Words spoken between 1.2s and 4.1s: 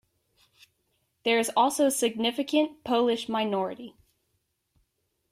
There is also a significant Polish minority.